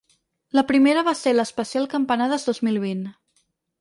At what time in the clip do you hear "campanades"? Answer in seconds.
1.93-2.47